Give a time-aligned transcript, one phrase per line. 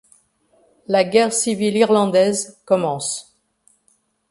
[0.87, 3.37] La guerre civile irlandaise commence.